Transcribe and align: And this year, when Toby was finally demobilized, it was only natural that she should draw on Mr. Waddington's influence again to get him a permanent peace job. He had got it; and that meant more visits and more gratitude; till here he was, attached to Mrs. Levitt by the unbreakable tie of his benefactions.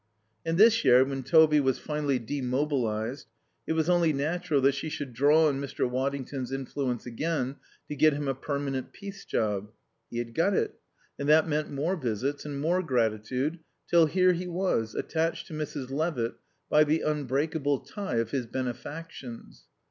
And 0.43 0.57
this 0.57 0.83
year, 0.83 1.05
when 1.05 1.21
Toby 1.21 1.59
was 1.59 1.77
finally 1.77 2.17
demobilized, 2.17 3.27
it 3.67 3.73
was 3.73 3.87
only 3.87 4.11
natural 4.11 4.59
that 4.61 4.73
she 4.73 4.89
should 4.89 5.13
draw 5.13 5.47
on 5.47 5.61
Mr. 5.61 5.87
Waddington's 5.87 6.51
influence 6.51 7.05
again 7.05 7.57
to 7.87 7.95
get 7.95 8.11
him 8.13 8.27
a 8.27 8.33
permanent 8.33 8.93
peace 8.93 9.25
job. 9.25 9.69
He 10.09 10.17
had 10.17 10.33
got 10.33 10.55
it; 10.55 10.73
and 11.19 11.29
that 11.29 11.47
meant 11.47 11.69
more 11.69 11.95
visits 11.95 12.45
and 12.45 12.59
more 12.59 12.81
gratitude; 12.81 13.59
till 13.87 14.07
here 14.07 14.33
he 14.33 14.47
was, 14.47 14.95
attached 14.95 15.45
to 15.49 15.53
Mrs. 15.53 15.91
Levitt 15.91 16.33
by 16.67 16.83
the 16.83 17.01
unbreakable 17.01 17.81
tie 17.81 18.15
of 18.15 18.31
his 18.31 18.47
benefactions. 18.47 19.67